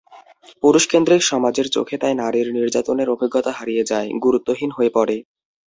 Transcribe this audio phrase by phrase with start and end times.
[0.63, 5.15] পুরুষকেন্দ্রিক সমাজের চোখে তাই নারীর নির্যাতনের অভিজ্ঞতা হারিয়ে যায়, গুরুত্বহীন হয়ে পড়ে।